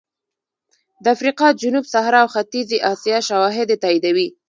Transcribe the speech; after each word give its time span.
د 1.03 1.05
افریقا 1.15 1.47
جنوب 1.61 1.85
صحرا 1.93 2.19
او 2.23 2.29
ختیځې 2.35 2.77
اسیا 2.91 3.17
شواهد 3.29 3.67
یې 3.73 3.77
تاییدوي 3.83 4.27